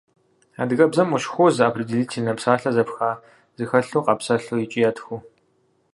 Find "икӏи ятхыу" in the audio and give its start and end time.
4.63-5.19